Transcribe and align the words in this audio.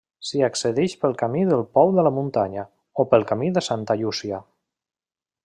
S'hi 0.27 0.39
accedeix 0.45 0.95
pel 1.03 1.13
camí 1.19 1.43
del 1.49 1.61
Pou 1.79 1.93
de 1.97 2.07
la 2.07 2.13
Muntanya, 2.15 2.65
o 3.03 3.07
pel 3.13 3.27
camí 3.33 3.53
de 3.59 3.65
Santa 3.67 3.99
Llúcia. 4.01 4.43